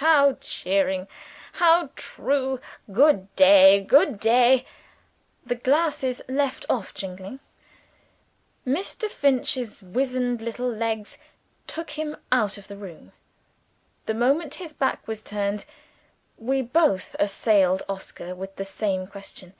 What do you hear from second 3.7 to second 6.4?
good day." The glasses